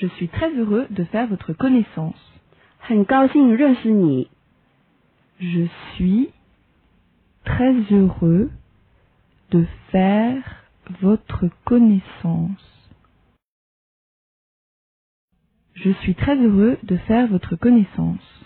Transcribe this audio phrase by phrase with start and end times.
[0.00, 2.20] Je suis très heureux de faire votre connaissance.
[5.94, 6.30] suis
[7.46, 8.50] très heureux
[9.50, 10.64] de faire
[11.00, 12.90] votre connaissance.
[15.74, 18.45] Je suis très heureux de faire votre connaissance.